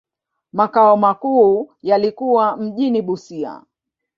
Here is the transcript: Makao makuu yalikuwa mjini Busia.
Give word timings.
Makao 0.53 0.97
makuu 0.97 1.73
yalikuwa 1.81 2.57
mjini 2.57 3.01
Busia. 3.01 3.63